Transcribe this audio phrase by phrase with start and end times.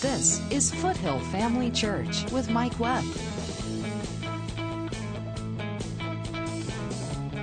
[0.00, 3.02] This is Foothill Family Church with Mike Webb.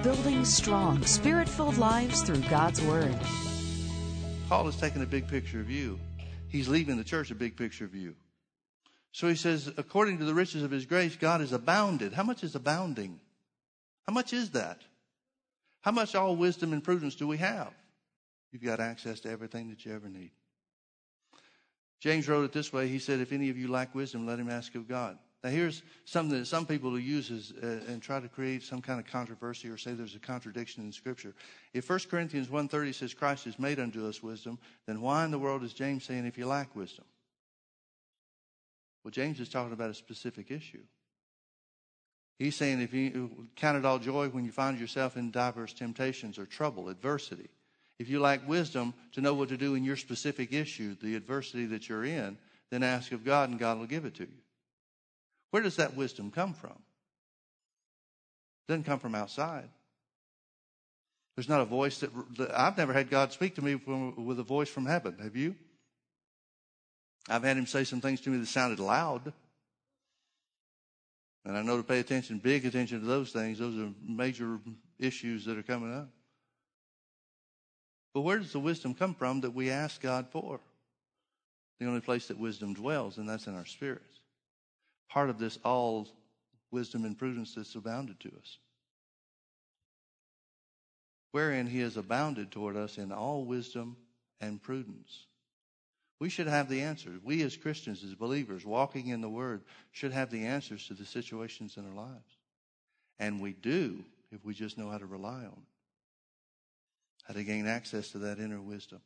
[0.02, 3.14] Building strong, spirit filled lives through God's Word.
[4.48, 6.00] Paul is taking a big picture of you.
[6.48, 8.16] He's leaving the church a big picture of you.
[9.12, 12.14] So he says, according to the riches of his grace, God is abounded.
[12.14, 13.20] How much is abounding?
[14.08, 14.80] How much is that?
[15.82, 17.74] How much all wisdom and prudence do we have?
[18.54, 20.32] You've got access to everything that you ever need.
[22.00, 22.88] James wrote it this way.
[22.88, 25.18] He said, if any of you lack wisdom, let him ask of God.
[25.44, 29.00] Now, here's something that some people use as, uh, and try to create some kind
[29.00, 31.36] of controversy or say there's a contradiction in Scripture.
[31.72, 35.38] If 1 Corinthians 1.30 says Christ has made unto us wisdom, then why in the
[35.38, 37.06] world is James saying if you lack wisdom?
[39.04, 40.82] Well, James is talking about a specific issue.
[42.40, 46.40] He's saying if you count it all joy when you find yourself in diverse temptations
[46.40, 47.50] or trouble, adversity.
[47.98, 51.66] If you lack wisdom to know what to do in your specific issue, the adversity
[51.68, 52.38] that you're in,
[52.72, 54.38] then ask of God and God will give it to you.
[55.52, 56.72] Where does that wisdom come from?
[58.68, 59.70] It doesn't come from outside.
[61.36, 62.12] There's not a voice that,
[62.54, 65.18] I've never had God speak to me from, with a voice from heaven.
[65.22, 65.56] Have you?
[67.30, 69.34] I've had him say some things to me that sounded loud.
[71.46, 73.60] And I know to pay attention, big attention to those things.
[73.60, 74.60] Those are major
[74.98, 76.10] issues that are coming up.
[78.16, 80.60] But where does the wisdom come from that we ask God for?
[81.80, 84.20] The only place that wisdom dwells, and that's in our spirits
[85.16, 86.08] part of this all
[86.72, 88.58] wisdom and prudence that's abounded to us.
[91.32, 93.96] Wherein he has abounded toward us in all wisdom
[94.42, 95.26] and prudence.
[96.20, 97.22] We should have the answers.
[97.24, 99.62] We as Christians, as believers, walking in the Word,
[99.94, 102.38] should have the answers to the situations in our lives.
[103.20, 105.75] And we do if we just know how to rely on it,
[107.28, 109.02] how to gain access to that inner wisdom.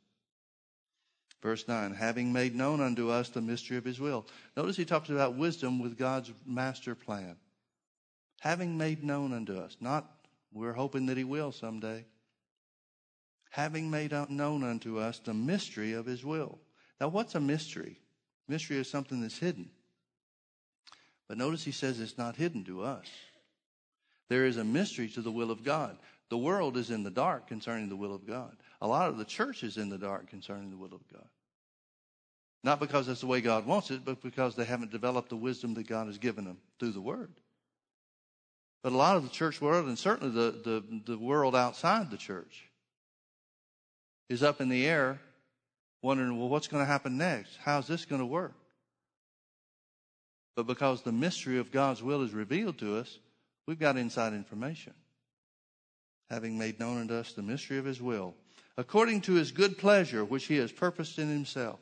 [1.42, 4.26] Verse 9, having made known unto us the mystery of his will.
[4.58, 7.38] Notice he talks about wisdom with God's master plan.
[8.42, 10.06] Having made known unto us, not
[10.52, 12.06] we're hoping that he will someday.
[13.52, 16.60] Having made known unto us the mystery of his will.
[17.00, 18.00] Now, what's a mystery?
[18.48, 19.70] Mystery is something that's hidden.
[21.28, 23.08] But notice he says it's not hidden to us.
[24.28, 25.98] There is a mystery to the will of God.
[26.30, 28.56] The world is in the dark concerning the will of God.
[28.82, 31.28] A lot of the church is in the dark concerning the will of God.
[32.64, 35.74] Not because that's the way God wants it, but because they haven't developed the wisdom
[35.76, 37.32] that God has given them through the Word.
[38.84, 42.18] But a lot of the church world, and certainly the, the, the world outside the
[42.18, 42.66] church,
[44.30, 45.20] is up in the air
[46.02, 47.58] wondering, well, what's going to happen next?
[47.62, 48.54] How's this going to work?
[50.56, 53.18] But because the mystery of God's will is revealed to us,
[53.66, 54.94] we've got inside information.
[56.30, 58.36] Having made known unto us the mystery of his will,
[58.78, 61.80] according to his good pleasure, which he has purposed in himself.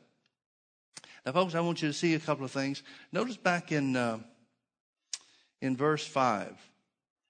[1.26, 2.82] Now, folks, I want you to see a couple of things.
[3.12, 4.18] Notice back in, uh,
[5.60, 6.56] in verse 5,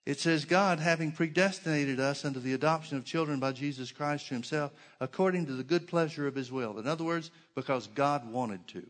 [0.06, 4.34] it says, God, having predestinated us unto the adoption of children by Jesus Christ to
[4.34, 6.78] himself, according to the good pleasure of his will.
[6.78, 8.86] In other words, because God wanted to.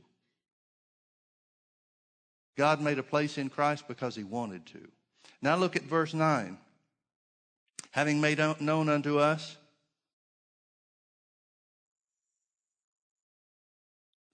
[2.57, 4.89] God made a place in Christ because he wanted to.
[5.41, 6.59] Now look at verse 9.
[7.99, 9.57] Having made known unto us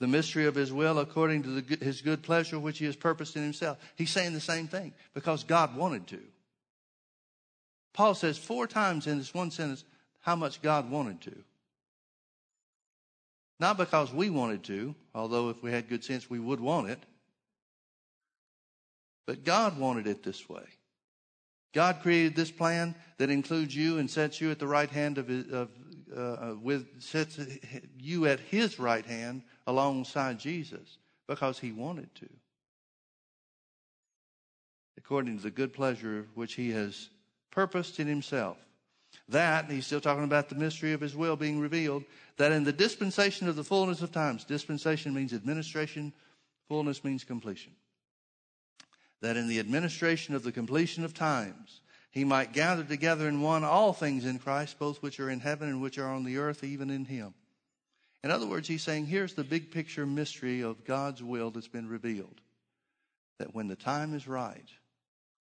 [0.00, 3.36] the mystery of his will according to the, his good pleasure which he has purposed
[3.36, 3.78] in himself.
[3.97, 6.20] He's saying the same thing because God wanted to.
[7.94, 9.82] Paul says four times in this one sentence
[10.20, 11.34] how much God wanted to.
[13.60, 17.02] Not because we wanted to, although if we had good sense we would want it,
[19.26, 20.64] but God wanted it this way.
[21.75, 25.29] God created this plan that includes you and sets you at the right hand of,
[25.53, 25.69] of
[26.17, 27.39] uh, uh, with sets
[27.99, 32.29] you at His right hand alongside Jesus because he wanted to.
[34.97, 37.09] According to the good pleasure which he has
[37.51, 38.56] purposed in himself.
[39.29, 42.05] That, he's still talking about the mystery of his will being revealed,
[42.37, 46.12] that in the dispensation of the fullness of times, dispensation means administration,
[46.69, 47.73] fullness means completion.
[49.20, 51.81] That in the administration of the completion of times,
[52.11, 55.69] he might gather together in one all things in Christ, both which are in heaven
[55.69, 57.34] and which are on the earth, even in him.
[58.22, 61.88] In other words, he's saying here's the big picture mystery of God's will that's been
[61.88, 62.40] revealed.
[63.38, 64.69] That when the time is right,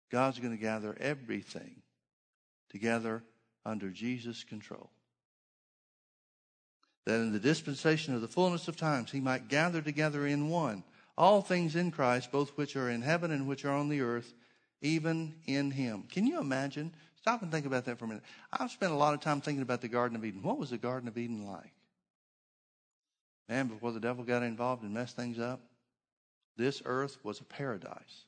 [0.10, 1.82] God's going to gather everything
[2.70, 3.24] together
[3.66, 4.90] under Jesus' control.
[7.06, 10.84] That in the dispensation of the fullness of times, he might gather together in one
[11.18, 14.34] all things in Christ, both which are in heaven and which are on the earth,
[14.82, 16.04] even in him.
[16.12, 16.94] Can you imagine?
[17.18, 18.24] Stop and think about that for a minute.
[18.52, 20.42] I've spent a lot of time thinking about the Garden of Eden.
[20.42, 21.74] What was the Garden of Eden like?
[23.48, 25.62] Man, before the devil got involved and messed things up,
[26.58, 28.26] this earth was a paradise.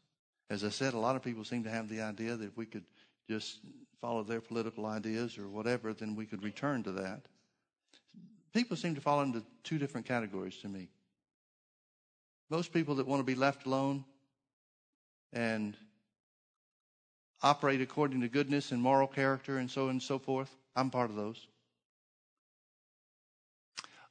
[0.49, 2.65] As I said, a lot of people seem to have the idea that if we
[2.65, 2.85] could
[3.29, 3.59] just
[3.99, 7.23] follow their political ideas or whatever, then we could return to that.
[8.53, 10.89] People seem to fall into two different categories to me.
[12.49, 14.05] Most people that want to be left alone
[15.33, 15.75] and
[17.41, 21.09] operate according to goodness and moral character and so on and so forth, I'm part
[21.09, 21.47] of those.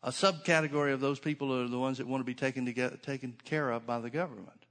[0.02, 2.66] A subcategory of those people are the ones that want to be taken,
[3.02, 4.66] taken care of by the government.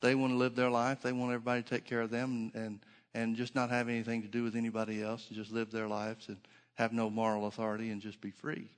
[0.00, 1.02] They want to live their life.
[1.02, 2.80] They want everybody to take care of them and, and,
[3.14, 6.28] and just not have anything to do with anybody else and just live their lives
[6.28, 6.36] and
[6.74, 8.68] have no moral authority and just be free.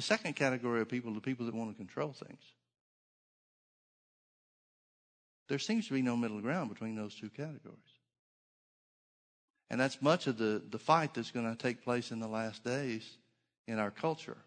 [0.00, 2.40] The second category of people are the people that want to control things.
[5.50, 7.76] There seems to be no middle ground between those two categories.
[9.68, 12.64] And that's much of the, the fight that's going to take place in the last
[12.64, 13.18] days
[13.68, 14.38] in our culture.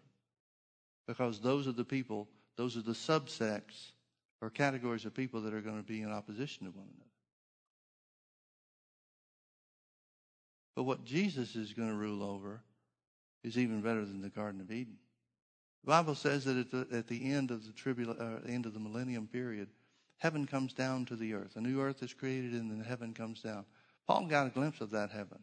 [1.06, 3.92] Because those are the people, those are the subsects
[4.42, 7.10] or categories of people that are going to be in opposition to one another.
[10.74, 12.60] But what Jesus is going to rule over
[13.44, 14.96] is even better than the Garden of Eden.
[15.84, 18.72] The Bible says that at the, at the end of the tribula- uh, end of
[18.72, 19.68] the millennium period,
[20.16, 21.56] heaven comes down to the earth.
[21.56, 23.66] A new earth is created, and then heaven comes down.
[24.06, 25.42] Paul got a glimpse of that heaven.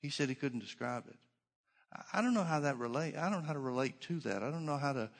[0.00, 1.18] He said he couldn't describe it.
[2.12, 3.16] I don't know how that relate.
[3.16, 4.42] I don't know how to relate to that.
[4.42, 5.10] I don't know how to.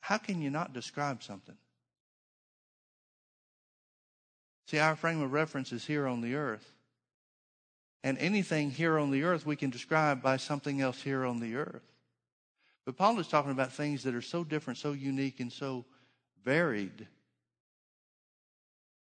[0.00, 1.56] How can you not describe something?
[4.68, 6.72] See, our frame of reference is here on the earth.
[8.04, 11.56] And anything here on the earth we can describe by something else here on the
[11.56, 11.95] earth.
[12.86, 15.84] But Paul is talking about things that are so different, so unique, and so
[16.44, 17.08] varied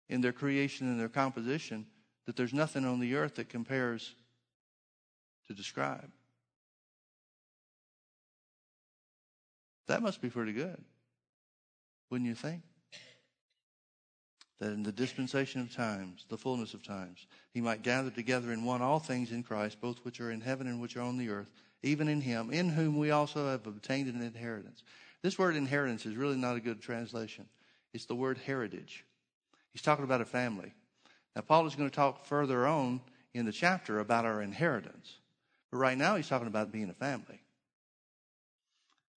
[0.09, 1.87] in their creation and their composition
[2.25, 4.13] that there's nothing on the earth that compares
[5.47, 6.11] to describe.
[9.87, 10.83] That must be pretty good,
[12.09, 12.61] wouldn't you think?
[14.59, 18.65] That in the dispensation of times, the fullness of times, he might gather together in
[18.65, 21.29] one all things in Christ, both which are in heaven and which are on the
[21.29, 21.51] earth,
[21.83, 24.83] even in him, in whom we also have obtained an inheritance.
[25.21, 27.45] This word inheritance is really not a good translation.
[27.93, 29.05] It's the word heritage.
[29.71, 30.73] He's talking about a family.
[31.35, 33.01] Now, Paul is going to talk further on
[33.33, 35.17] in the chapter about our inheritance.
[35.71, 37.41] But right now, he's talking about being a family.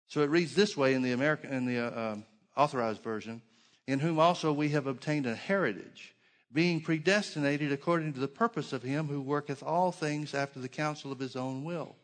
[0.08, 2.24] So it reads this way in the American, in the uh, um,
[2.56, 3.42] authorized version:
[3.86, 6.14] "In whom also we have obtained a heritage,
[6.52, 11.10] being predestinated according to the purpose of Him who worketh all things after the counsel
[11.10, 11.96] of His own will."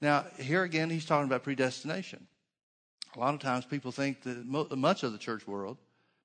[0.00, 2.26] Now, here again, he's talking about predestination.
[3.16, 5.76] A lot of times, people think that much of the church world,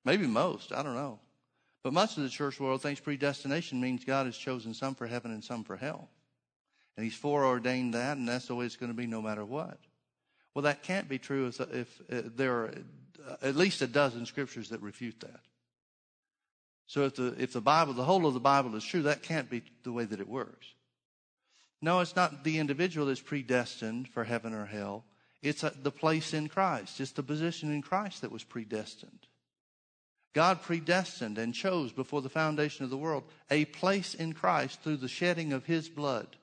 [0.04, 1.18] maybe most, I don't know,
[1.82, 5.30] but much of the church world thinks predestination means God has chosen some for heaven
[5.30, 6.08] and some for hell.
[6.96, 9.78] And he's foreordained that, and that's the way it's going to be no matter what.
[10.54, 12.74] Well, that can't be true if, if uh, there are
[13.42, 15.40] at least a dozen scriptures that refute that.
[16.86, 19.50] So if the, if the Bible, the whole of the Bible is true, that can't
[19.50, 20.66] be the way that it works.
[21.82, 25.04] No, it's not the individual that's predestined for heaven or hell.
[25.42, 27.00] It's a, the place in Christ.
[27.00, 29.26] It's the position in Christ that was predestined.
[30.34, 34.98] God predestined and chose before the foundation of the world a place in Christ through
[34.98, 36.36] the shedding of his blood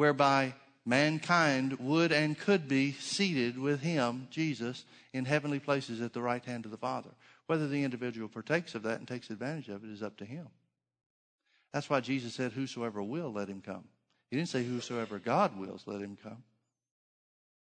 [0.00, 0.54] whereby
[0.86, 6.42] mankind would and could be seated with him, Jesus, in heavenly places at the right
[6.42, 7.10] hand of the Father.
[7.48, 10.48] Whether the individual partakes of that and takes advantage of it is up to him.
[11.72, 13.84] That's why Jesus said, Whosoever will, let him come.
[14.30, 16.42] He didn't say, Whosoever God wills, let him come.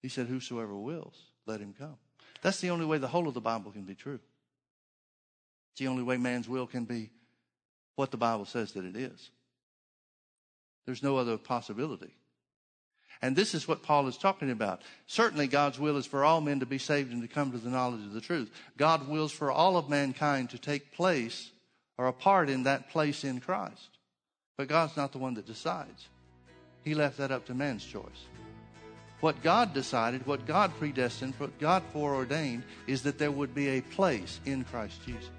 [0.02, 1.98] He said, Whosoever wills, let him come.
[2.42, 4.20] That's the only way the whole of the Bible can be true.
[5.72, 7.10] It's the only way man's will can be
[7.96, 9.32] what the Bible says that it is.
[10.86, 12.16] There's no other possibility.
[13.22, 14.84] And this is what Paul is talking about.
[15.08, 17.70] Certainly, God's will is for all men to be saved and to come to the
[17.70, 18.52] knowledge of the truth.
[18.78, 21.50] God wills for all of mankind to take place
[21.98, 23.97] or a part in that place in Christ.
[24.58, 26.08] But God's not the one that decides.
[26.84, 28.26] He left that up to man's choice.
[29.20, 33.82] What God decided, what God predestined, what God foreordained is that there would be a
[33.82, 35.30] place in Christ Jesus.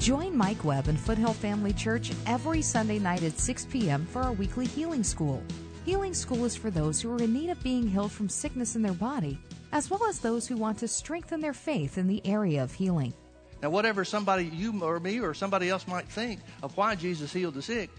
[0.00, 4.04] Join Mike Webb and Foothill Family Church every Sunday night at 6 p.m.
[4.06, 5.42] for our weekly healing school.
[5.86, 8.82] Healing school is for those who are in need of being healed from sickness in
[8.82, 9.38] their body,
[9.74, 13.12] as well as those who want to strengthen their faith in the area of healing.
[13.60, 17.54] Now, whatever somebody, you or me or somebody else might think of why Jesus healed
[17.54, 17.90] the sick,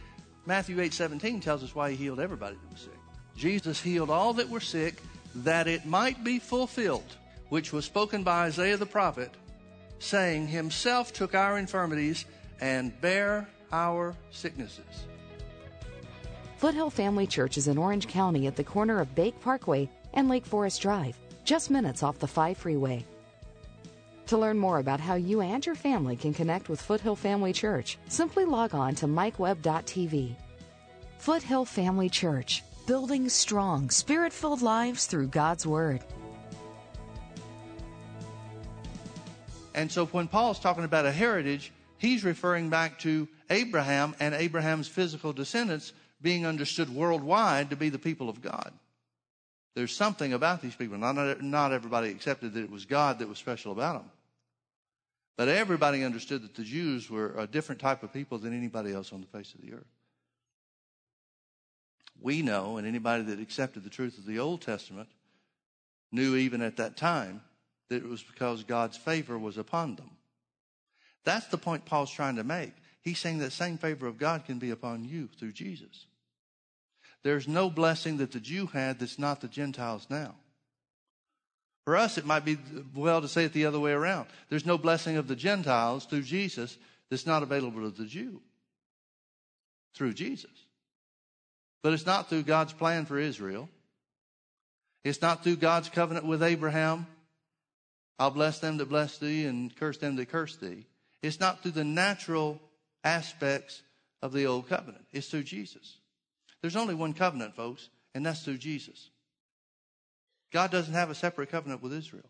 [0.45, 2.99] Matthew 8 17 tells us why he healed everybody that was sick.
[3.35, 5.01] Jesus healed all that were sick
[5.35, 7.17] that it might be fulfilled,
[7.49, 9.31] which was spoken by Isaiah the prophet
[9.99, 12.25] saying, Himself took our infirmities
[12.61, 15.05] and bare our sicknesses.
[16.57, 20.45] Foothill Family Church is in Orange County at the corner of Bake Parkway and Lake
[20.45, 23.05] Forest Drive, just minutes off the 5 freeway.
[24.27, 27.99] To learn more about how you and your family can connect with Foothill Family Church,
[28.07, 30.35] simply log on to mikewebb.tv.
[31.19, 36.03] Foothill Family Church, building strong, spirit filled lives through God's Word.
[39.75, 44.87] And so when Paul's talking about a heritage, he's referring back to Abraham and Abraham's
[44.87, 48.71] physical descendants being understood worldwide to be the people of God.
[49.75, 50.97] There's something about these people.
[50.97, 54.11] Not, not everybody accepted that it was God that was special about them.
[55.37, 59.11] But everybody understood that the Jews were a different type of people than anybody else
[59.11, 59.83] on the face of the earth.
[62.21, 65.09] We know, and anybody that accepted the truth of the Old Testament
[66.13, 67.41] knew even at that time
[67.89, 70.09] that it was because God's favor was upon them.
[71.25, 72.71] That's the point Paul's trying to make.
[73.01, 76.05] He's saying that same favor of God can be upon you through Jesus.
[77.25, 80.35] There's no blessing that the Jew had that's not the Gentiles now.
[81.83, 82.57] For us, it might be
[82.95, 84.27] well to say it the other way around.
[84.49, 86.77] There's no blessing of the Gentiles through Jesus
[87.09, 88.39] that's not available to the Jew
[89.93, 90.51] through Jesus.
[91.83, 93.67] But it's not through God's plan for Israel.
[95.03, 97.07] It's not through God's covenant with Abraham
[98.17, 100.85] I'll bless them that bless thee and curse them that curse thee.
[101.21, 102.61] It's not through the natural
[103.03, 103.81] aspects
[104.21, 105.05] of the old covenant.
[105.11, 105.97] It's through Jesus.
[106.65, 109.11] There's only one covenant, folks, and that's through Jesus.
[110.51, 112.25] God doesn't have a separate covenant with Israel.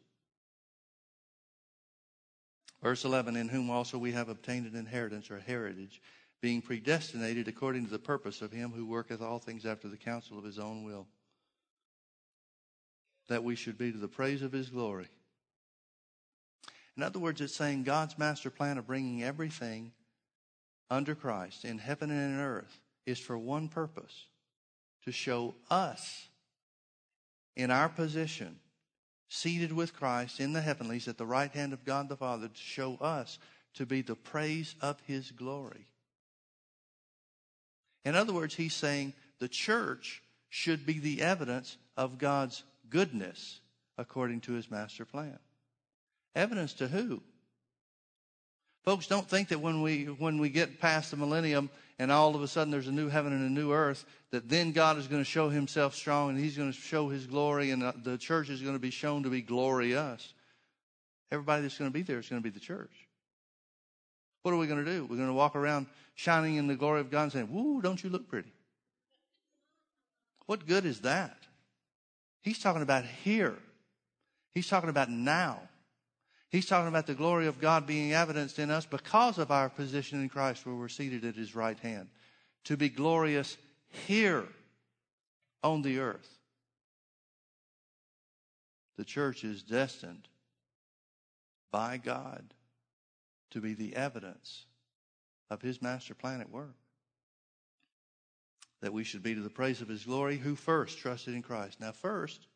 [2.84, 6.02] Verse 11, in whom also we have obtained an inheritance or heritage,
[6.42, 10.38] being predestinated according to the purpose of him who worketh all things after the counsel
[10.38, 11.08] of his own will,
[13.30, 15.08] that we should be to the praise of his glory.
[16.98, 19.94] In other words, it's saying God's master plan of bringing everything
[20.90, 24.26] under Christ in heaven and in earth is for one purpose
[25.04, 26.28] to show us
[27.56, 28.60] in our position,
[29.30, 32.62] seated with Christ in the heavenlies at the right hand of God the Father, to
[32.62, 33.40] show us
[33.76, 35.88] to be the praise of his glory.
[38.04, 43.60] In other words, he's saying the church should be the evidence of God's goodness
[43.98, 45.40] according to his master plan.
[46.36, 47.22] Evidence to who?
[48.84, 52.42] Folks, don't think that when we when we get past the millennium and all of
[52.42, 55.22] a sudden there's a new heaven and a new earth, that then God is going
[55.22, 58.50] to show Himself strong and He's going to show His glory, and uh, the church
[58.50, 60.34] is going to be shown to be glorious.
[61.32, 62.92] Everybody that's going to be there is going to be the church.
[64.44, 65.06] What are we going to do?
[65.06, 68.04] We're going to walk around shining in the glory of God and saying, "Woo, don't
[68.04, 68.52] you look pretty?"
[70.46, 71.38] What good is that?
[72.42, 73.56] He's talking about here.
[74.54, 75.62] He's talking about now.
[76.56, 80.22] He's talking about the glory of God being evidenced in us because of our position
[80.22, 82.08] in Christ where we're seated at his right hand.
[82.64, 83.58] To be glorious
[84.08, 84.46] here
[85.62, 86.40] on the earth.
[88.96, 90.30] The church is destined
[91.74, 92.46] by God
[93.52, 94.64] to be the evidence
[95.50, 96.78] of his master plan at work.
[98.80, 101.82] That we should be to the praise of his glory who first trusted in Christ.
[101.82, 102.48] Now, first,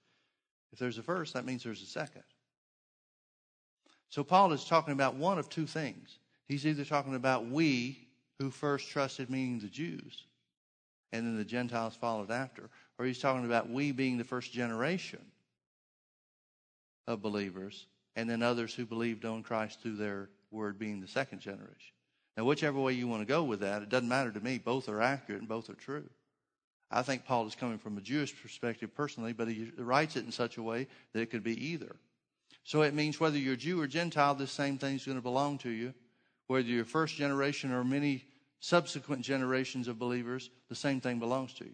[0.71, 2.23] if there's a first, that means there's a second.
[4.09, 6.17] So Paul is talking about one of two things.
[6.47, 8.07] He's either talking about we
[8.39, 10.25] who first trusted, meaning the Jews,
[11.11, 15.19] and then the Gentiles followed after, or he's talking about we being the first generation
[17.07, 17.85] of believers,
[18.15, 21.93] and then others who believed on Christ through their word being the second generation.
[22.35, 24.57] Now, whichever way you want to go with that, it doesn't matter to me.
[24.57, 26.09] Both are accurate and both are true.
[26.89, 30.31] I think Paul is coming from a Jewish perspective personally, but he writes it in
[30.31, 31.95] such a way that it could be either.
[32.69, 35.57] So it means whether you're Jew or Gentile, this same thing is going to belong
[35.57, 35.91] to you.
[36.45, 38.25] Whether you're first generation or many
[38.59, 41.73] subsequent generations of believers, the same thing belongs to you.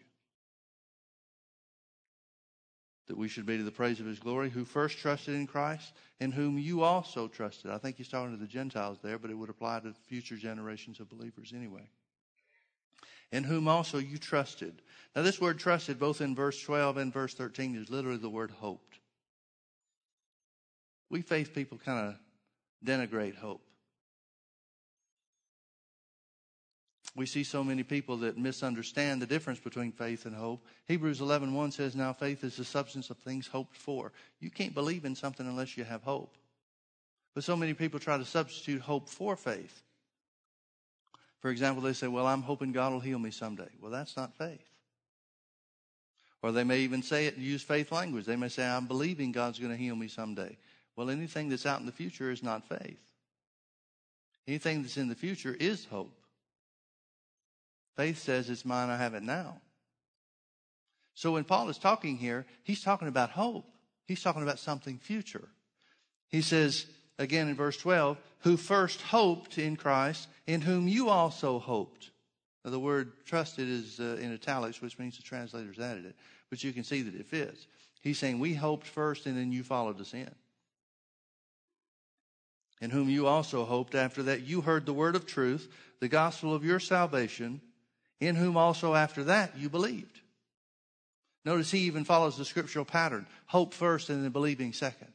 [3.08, 5.92] That we should be to the praise of his glory, who first trusted in Christ,
[6.22, 7.72] in whom you also trusted.
[7.72, 11.02] I think he's talking to the Gentiles there, but it would apply to future generations
[11.02, 11.90] of believers anyway.
[13.34, 14.82] In whom also you trusted.
[15.14, 18.52] Now, this word trusted, both in verse 12 and verse 13, is literally the word
[18.52, 19.00] hoped.
[21.16, 22.20] We faith people kind of
[22.86, 23.66] denigrate hope.
[27.16, 30.68] We see so many people that misunderstand the difference between faith and hope.
[30.90, 35.06] Hebrews 11:1 says, "Now faith is the substance of things hoped for." You can't believe
[35.06, 36.38] in something unless you have hope.
[37.34, 39.84] But so many people try to substitute hope for faith.
[41.40, 44.36] For example, they say, "Well, I'm hoping God will heal me someday." Well, that's not
[44.36, 44.70] faith.
[46.42, 48.26] Or they may even say it and use faith language.
[48.26, 50.58] They may say, "I'm believing God's going to heal me someday."
[50.96, 53.00] Well, anything that's out in the future is not faith.
[54.48, 56.14] Anything that's in the future is hope.
[57.96, 59.62] Faith says it's mine, I have it now.
[61.14, 63.66] So when Paul is talking here, he's talking about hope.
[64.06, 65.48] He's talking about something future.
[66.30, 66.86] He says,
[67.18, 72.12] again in verse 12, who first hoped in Christ, in whom you also hoped.
[72.64, 76.16] Now, the word trusted is uh, in italics, which means the translators added it,
[76.50, 77.68] but you can see that it fits.
[78.02, 80.30] He's saying, We hoped first, and then you followed us in.
[82.82, 86.54] In whom you also hoped after that you heard the word of truth, the gospel
[86.54, 87.62] of your salvation,
[88.20, 90.20] in whom also after that you believed.
[91.46, 95.14] Notice he even follows the scriptural pattern hope first and then believing second.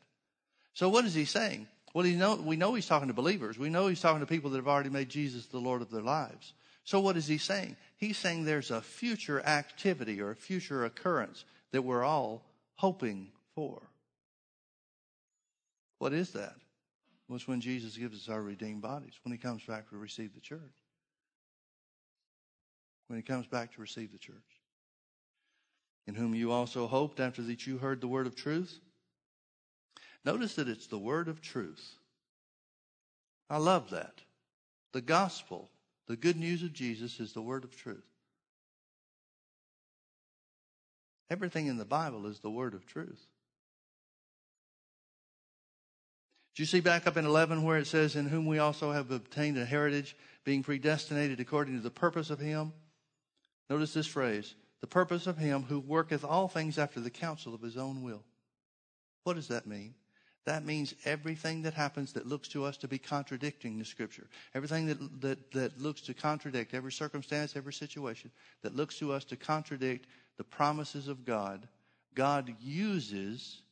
[0.75, 1.67] So, what is he saying?
[1.93, 3.59] Well, know, we know he's talking to believers.
[3.59, 6.03] We know he's talking to people that have already made Jesus the Lord of their
[6.03, 6.55] lives.
[6.85, 7.77] So, what is he saying?
[7.97, 12.43] He's saying there's a future activity or a future occurrence that we're all
[12.77, 13.83] hoping for.
[15.99, 16.55] What is that?
[17.31, 20.35] Well, it's when Jesus gives us our redeemed bodies, when he comes back to receive
[20.35, 20.75] the church.
[23.07, 24.35] When he comes back to receive the church.
[26.09, 28.81] In whom you also hoped after that you heard the word of truth
[30.25, 31.95] Notice that it's the word of truth.
[33.49, 34.21] I love that.
[34.93, 35.71] The gospel,
[36.09, 38.05] the good news of Jesus, is the word of truth.
[41.31, 43.25] Everything in the Bible is the word of truth.
[46.61, 49.11] Do you see back up in 11 where it says, In whom we also have
[49.11, 50.15] obtained a heritage,
[50.45, 52.75] being predestinated according to the purpose of Him?
[53.71, 57.63] Notice this phrase the purpose of Him who worketh all things after the counsel of
[57.63, 58.23] His own will.
[59.25, 59.95] What does that mean?
[60.45, 64.85] That means everything that happens that looks to us to be contradicting the scripture, everything
[64.85, 69.37] that, that, that looks to contradict every circumstance, every situation, that looks to us to
[69.37, 71.67] contradict the promises of God,
[72.15, 73.63] God uses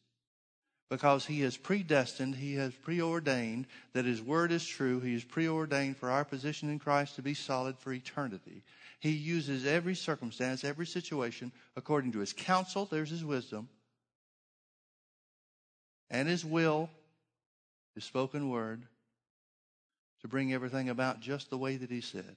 [0.88, 5.00] because He has predestined, He has preordained that His word is true.
[5.00, 8.62] He has preordained for our position in Christ to be solid for eternity.
[9.00, 13.68] He uses every circumstance, every situation according to His counsel, there's His wisdom,
[16.10, 16.88] and His will,
[17.94, 18.82] His spoken word,
[20.22, 22.36] to bring everything about just the way that He said.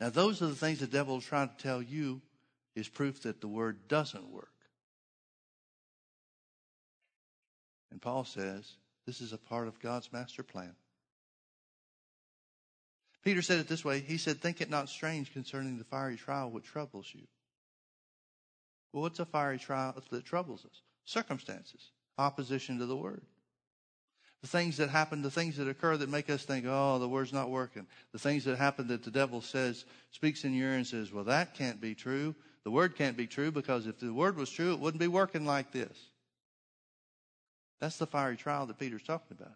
[0.00, 2.20] Now, those are the things the devil is trying to tell you
[2.76, 4.52] is proof that the word doesn't work.
[7.90, 8.70] And Paul says
[9.06, 10.74] this is a part of God's master plan.
[13.24, 16.50] Peter said it this way He said, Think it not strange concerning the fiery trial
[16.50, 17.26] which troubles you.
[18.92, 20.82] Well, what's a fiery trial that troubles us?
[21.04, 23.22] Circumstances opposition to the word.
[24.42, 27.32] The things that happen, the things that occur that make us think, oh, the word's
[27.32, 27.86] not working.
[28.12, 31.24] The things that happen that the devil says, speaks in your ear and says, well,
[31.24, 32.34] that can't be true.
[32.64, 35.44] The word can't be true because if the word was true, it wouldn't be working
[35.44, 35.96] like this.
[37.80, 39.54] That's the fiery trial that Peter's talking about.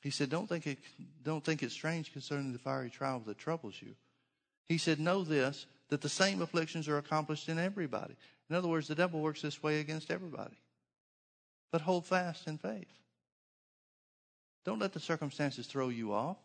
[0.00, 0.78] He said, don't think it,
[1.22, 3.94] don't think it's strange concerning the fiery trial that troubles you.
[4.66, 8.16] He said, know this, that the same afflictions are accomplished in everybody.
[8.50, 10.56] In other words, the devil works this way against everybody
[11.72, 12.86] but hold fast in faith.
[14.64, 16.36] Don't let the circumstances throw you off.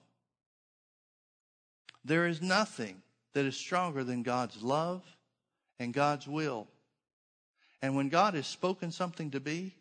[2.04, 3.02] There is nothing
[3.34, 5.04] that is stronger than God's love
[5.78, 6.68] and God's will.
[7.82, 9.76] And when God has spoken something to be,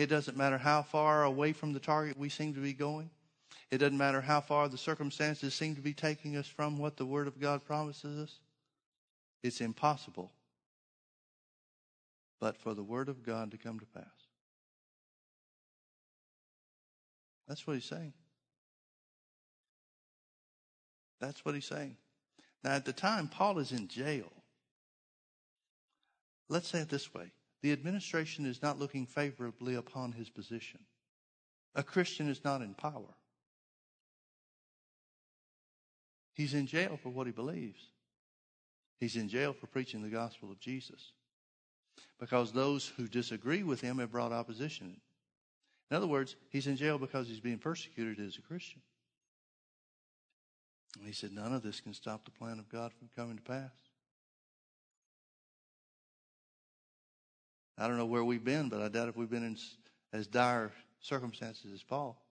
[0.00, 3.10] it doesn't matter how far away from the target we seem to be going.
[3.70, 7.06] It doesn't matter how far the circumstances seem to be taking us from what the
[7.06, 8.38] Word of God promises us.
[9.42, 10.32] It's impossible
[12.40, 14.04] but for the Word of God to come to pass.
[17.46, 18.14] That's what he's saying.
[21.20, 21.96] That's what he's saying.
[22.64, 24.32] Now, at the time, Paul is in jail.
[26.48, 27.30] Let's say it this way
[27.62, 30.80] the administration is not looking favorably upon his position.
[31.74, 33.14] A Christian is not in power.
[36.34, 37.80] He's in jail for what he believes.
[38.98, 41.12] He's in jail for preaching the gospel of Jesus.
[42.18, 45.00] Because those who disagree with him have brought opposition.
[45.90, 48.80] In other words, he's in jail because he's being persecuted as a Christian.
[50.98, 53.42] And he said, None of this can stop the plan of God from coming to
[53.42, 53.89] pass.
[57.80, 59.56] I don't know where we've been, but I doubt if we've been in
[60.12, 62.22] as dire circumstances as Paul.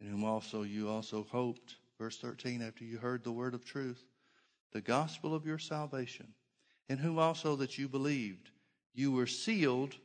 [0.00, 4.04] In whom also you also hoped, verse 13, after you heard the word of truth,
[4.72, 6.28] the gospel of your salvation,
[6.88, 8.52] in whom also that you believed,
[8.94, 9.96] you were sealed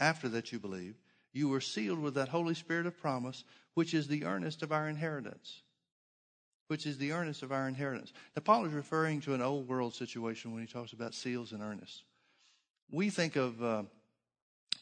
[0.00, 0.96] after that you believed,
[1.34, 4.88] you were sealed with that Holy Spirit of promise, which is the earnest of our
[4.88, 5.62] inheritance.
[6.68, 8.14] Which is the earnest of our inheritance.
[8.34, 11.62] Now, Paul is referring to an old world situation when he talks about seals and
[11.62, 12.04] earnest.
[12.92, 13.82] We think of uh,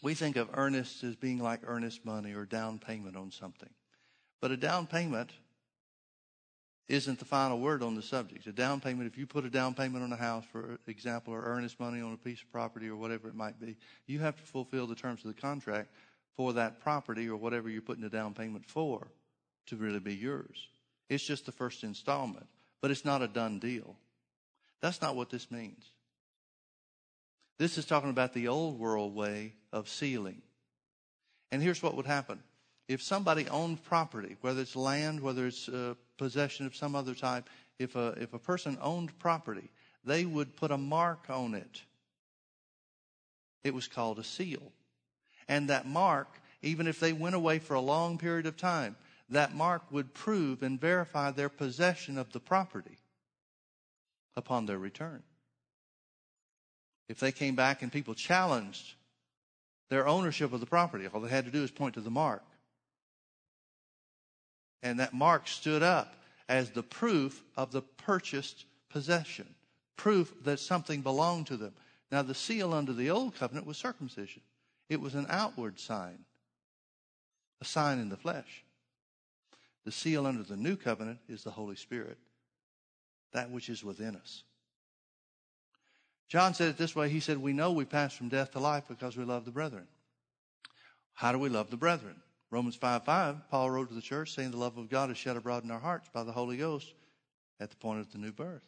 [0.03, 3.71] we think of earnest as being like earnest money or down payment on something.
[4.41, 5.31] But a down payment
[6.89, 8.47] isn't the final word on the subject.
[8.49, 11.43] A down payment, if you put a down payment on a house, for example, or
[11.45, 14.43] earnest money on a piece of property or whatever it might be, you have to
[14.43, 15.91] fulfill the terms of the contract
[16.37, 19.07] for that property or whatever you're putting a down payment for
[19.67, 20.69] to really be yours.
[21.09, 22.47] It's just the first installment,
[22.81, 23.97] but it's not a done deal.
[24.81, 25.85] That's not what this means.
[27.61, 30.41] This is talking about the old world way of sealing.
[31.53, 32.43] And here's what would happen.
[32.89, 37.51] If somebody owned property, whether it's land, whether it's a possession of some other type,
[37.79, 39.69] if a, if a person owned property,
[40.05, 41.83] they would put a mark on it.
[43.63, 44.73] It was called a seal.
[45.47, 48.97] And that mark, even if they went away for a long period of time,
[49.29, 52.97] that mark would prove and verify their possession of the property
[54.35, 55.23] upon their return.
[57.11, 58.95] If they came back and people challenged
[59.89, 62.45] their ownership of the property, all they had to do is point to the mark.
[64.85, 66.15] And that mark stood up
[66.49, 69.57] as the proof of the purchased possession,
[69.97, 71.73] proof that something belonged to them.
[72.13, 74.43] Now, the seal under the old covenant was circumcision,
[74.89, 76.25] it was an outward sign,
[77.61, 78.63] a sign in the flesh.
[79.85, 82.19] The seal under the new covenant is the Holy Spirit,
[83.33, 84.45] that which is within us.
[86.31, 88.85] John said it this way He said, We know we pass from death to life
[88.89, 89.87] because we love the brethren.
[91.13, 92.17] How do we love the brethren?
[92.51, 95.37] Romans 5 5, Paul wrote to the church saying, The love of God is shed
[95.37, 96.95] abroad in our hearts by the Holy Ghost
[97.59, 98.63] at the point of the new birth.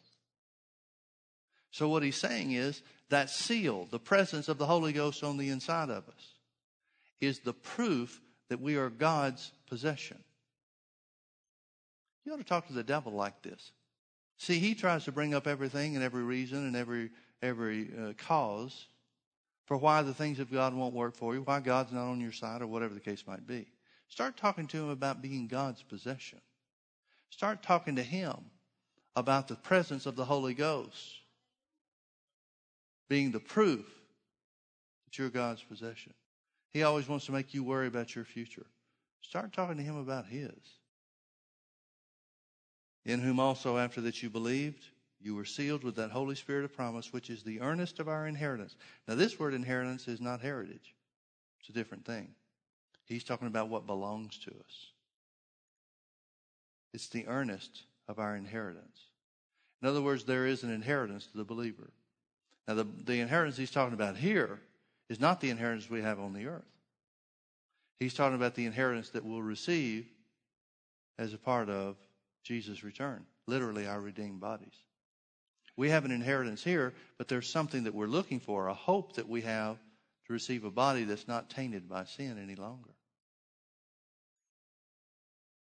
[1.71, 5.49] So, what he's saying is that seal, the presence of the Holy Ghost on the
[5.49, 6.33] inside of us,
[7.19, 10.19] is the proof that we are God's possession.
[12.25, 13.71] You ought to talk to the devil like this.
[14.37, 17.09] See, he tries to bring up everything and every reason and every
[17.43, 18.87] every uh, cause
[19.65, 22.31] for why the things of God won't work for you, why God's not on your
[22.31, 23.67] side, or whatever the case might be.
[24.07, 26.39] Start talking to him about being God's possession.
[27.29, 28.35] Start talking to him
[29.15, 31.19] about the presence of the Holy Ghost
[33.09, 33.85] being the proof
[35.05, 36.13] that you're God's possession.
[36.71, 38.65] He always wants to make you worry about your future.
[39.21, 40.51] Start talking to him about his.
[43.05, 44.83] In whom also, after that you believed,
[45.23, 48.27] you were sealed with that Holy Spirit of promise, which is the earnest of our
[48.27, 48.75] inheritance.
[49.07, 50.93] Now, this word inheritance is not heritage,
[51.59, 52.29] it's a different thing.
[53.05, 54.91] He's talking about what belongs to us.
[56.93, 58.99] It's the earnest of our inheritance.
[59.81, 61.89] In other words, there is an inheritance to the believer.
[62.67, 64.61] Now, the, the inheritance he's talking about here
[65.09, 66.63] is not the inheritance we have on the earth.
[67.99, 70.07] He's talking about the inheritance that we'll receive
[71.17, 71.97] as a part of
[72.43, 74.75] Jesus' return, literally, our redeemed bodies.
[75.75, 79.27] We have an inheritance here, but there's something that we're looking for, a hope that
[79.27, 79.77] we have
[80.27, 82.91] to receive a body that's not tainted by sin any longer.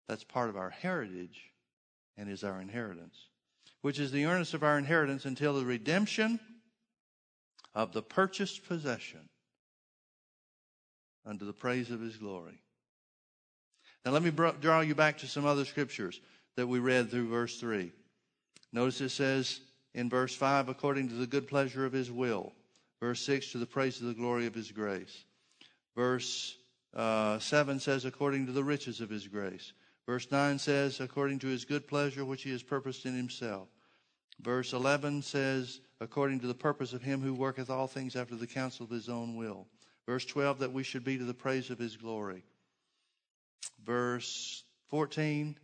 [0.08, 1.52] That's part of our heritage
[2.18, 3.16] and is our inheritance,
[3.82, 6.40] which is the earnest of our inheritance until the redemption
[7.76, 9.28] of the purchased possession
[11.26, 12.62] unto the praise of his glory.
[14.06, 16.22] Now, let me draw you back to some other scriptures
[16.56, 17.92] that we read through verse 3.
[18.72, 19.60] Notice it says,
[19.94, 22.54] in verse 5, according to the good pleasure of his will.
[23.00, 25.26] Verse 6, to the praise of the glory of his grace.
[25.96, 26.58] Verse
[26.96, 29.74] uh, 7 says, according to the riches of his grace.
[30.06, 33.68] Verse 9 says, according to his good pleasure which he has purposed in himself.
[34.42, 38.48] Verse 11 says, according to the purpose of him who worketh all things after the
[38.48, 39.68] counsel of his own will.
[40.06, 42.44] Verse 12, that we should be to the praise of his glory.
[43.84, 45.58] Verse 14,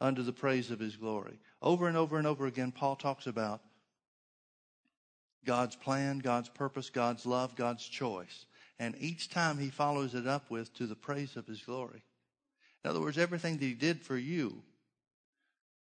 [0.00, 1.38] unto the praise of his glory.
[1.64, 3.62] Over and over and over again, Paul talks about
[5.46, 8.44] God's plan, God's purpose, God's love, God's choice.
[8.78, 12.02] And each time he follows it up with to the praise of his glory.
[12.84, 14.62] In other words, everything that he did for you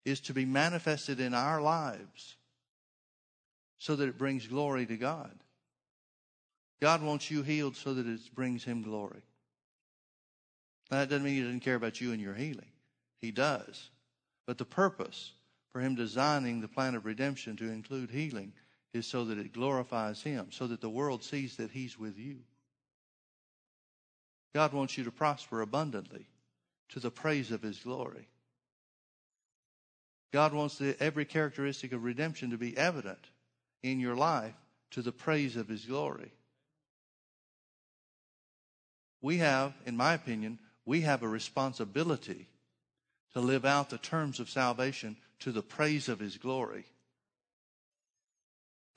[0.05, 2.37] is to be manifested in our lives
[3.77, 5.33] so that it brings glory to God.
[6.81, 9.21] God wants you healed so that it brings him glory.
[10.89, 12.71] Now, that doesn't mean he doesn't care about you and your healing.
[13.19, 13.89] He does.
[14.45, 15.31] But the purpose
[15.73, 18.53] for him designing the plan of redemption to include healing
[18.93, 22.37] is so that it glorifies him, so that the world sees that he's with you.
[24.53, 26.27] God wants you to prosper abundantly
[26.89, 28.27] to the praise of his glory.
[30.31, 33.31] God wants the, every characteristic of redemption to be evident
[33.81, 34.53] in your life
[34.91, 36.31] to the praise of his glory.
[39.23, 42.47] We have, in my opinion, we have a responsibility
[43.33, 46.85] to live out the terms of salvation to the praise of his glory.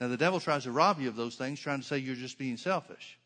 [0.00, 2.38] Now, the devil tries to rob you of those things, trying to say you're just
[2.38, 3.18] being selfish.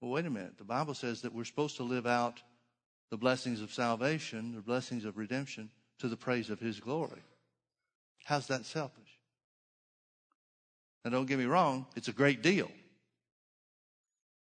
[0.00, 0.58] Well, wait a minute.
[0.58, 2.40] The Bible says that we're supposed to live out
[3.10, 7.22] the blessings of salvation, the blessings of redemption, to the praise of His glory.
[8.24, 9.18] How's that selfish?
[11.04, 12.70] Now, don't get me wrong, it's a great deal.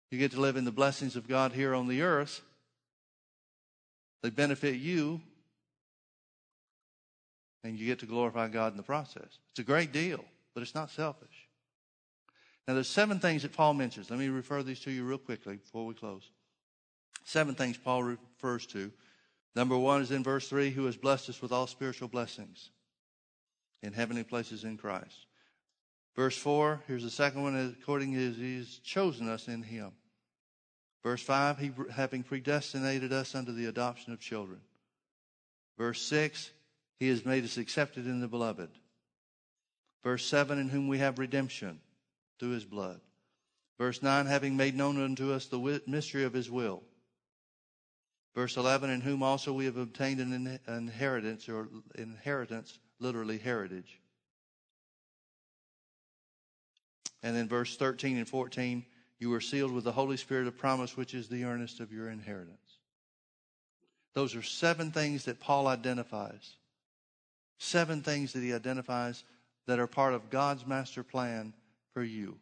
[0.10, 2.42] You get to live in the blessings of God here on the earth.
[4.24, 5.20] They benefit you,
[7.66, 9.40] and you get to glorify God in the process.
[9.50, 10.24] It's a great deal,
[10.54, 11.50] but it's not selfish.
[12.68, 14.10] Now, there's seven things that Paul mentions.
[14.10, 16.30] Let me refer these to you real quickly before we close.
[17.24, 18.92] Seven things Paul refers to.
[19.56, 22.70] Number one is in verse 3 who has blessed us with all spiritual blessings
[23.82, 25.26] in heavenly places in Christ.
[26.16, 29.92] Verse 4, here's the second one, according his, he's chosen us in him.
[31.04, 34.62] Verse 5, he having predestinated us unto the adoption of children.
[35.78, 36.52] Verse 6,
[37.00, 38.70] he has made us accepted in the beloved.
[40.04, 41.80] Verse 7, in whom we have redemption
[42.40, 43.02] through his blood.
[43.78, 46.84] Verse 9, having made known unto us the mystery of his will.
[48.34, 54.00] Verse 11, in whom also we have obtained an inheritance, or inheritance, literally heritage.
[57.24, 58.86] And then verse 13 and 14,
[59.20, 62.10] you are sealed with the Holy Spirit of promise, which is the earnest of your
[62.10, 62.60] inheritance.
[64.14, 66.56] Those are seven things that Paul identifies.
[67.58, 69.24] Seven things that he identifies
[69.68, 71.54] that are part of God's master plan
[71.94, 72.38] for you.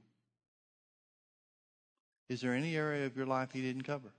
[2.30, 4.12] Is there any area of your life he didn't cover?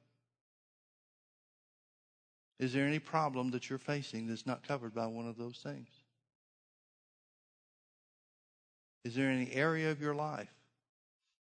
[2.60, 5.88] Is there any problem that you're facing that's not covered by one of those things?
[9.04, 10.52] Is there any area of your life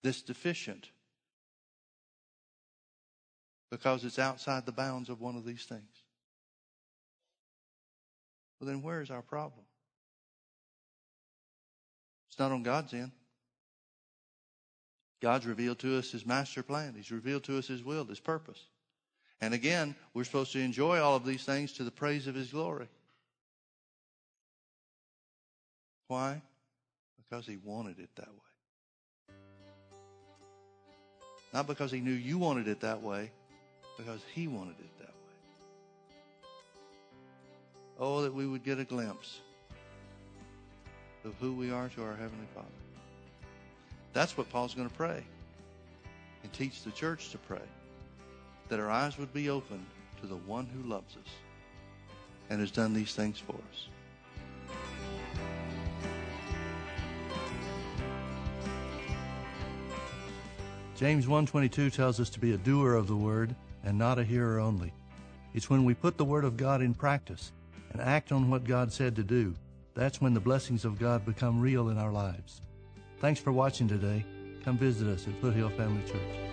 [0.03, 0.89] that's deficient
[3.69, 6.03] because it's outside the bounds of one of these things?
[8.59, 9.63] Well, then where's our problem?
[12.29, 13.11] It's not on God's end.
[15.21, 16.93] God's revealed to us His master plan.
[16.95, 18.59] He's revealed to us His will, His purpose.
[19.41, 22.51] And again, we're supposed to enjoy all of these things to the praise of His
[22.51, 22.87] glory.
[26.07, 26.41] Why?
[27.17, 29.35] Because He wanted it that way.
[31.53, 33.31] Not because He knew you wanted it that way,
[33.97, 34.98] because He wanted it
[37.99, 39.41] Oh, that we would get a glimpse
[41.25, 42.67] of who we are to our Heavenly Father.
[44.13, 45.21] That's what Paul's going to pray
[46.43, 47.59] and teach the church to pray
[48.69, 49.85] that our eyes would be opened
[50.21, 51.31] to the one who loves us
[52.49, 53.87] and has done these things for us.
[60.95, 64.59] James 1:22 tells us to be a doer of the word and not a hearer
[64.59, 64.93] only.
[65.53, 67.51] It's when we put the word of God in practice
[67.91, 69.55] and act on what God said to do,
[69.93, 72.61] that's when the blessings of God become real in our lives.
[73.19, 74.25] Thanks for watching today.
[74.63, 76.49] Come visit us at Foothill Family Church.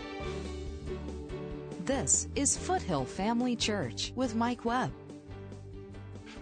[1.84, 4.90] This is Foothill Family Church with Mike Webb.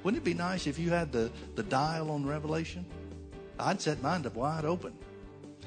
[0.02, 2.85] Wouldn't it be nice if you had the, the dial on Revelation?
[3.59, 4.92] I'd set mine to wide open.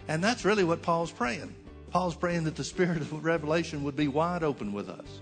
[0.08, 1.54] And that's really what Paul's praying.
[1.92, 5.22] Paul's praying that the spirit of revelation would be wide open with us.